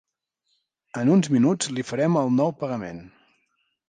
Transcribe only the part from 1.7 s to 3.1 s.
li farem el nou pagament.